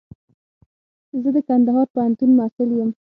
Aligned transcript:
زه 1.21 1.29
د 1.35 1.37
کندهار 1.47 1.85
پوهنتون 1.93 2.29
محصل 2.37 2.69
يم. 2.79 2.89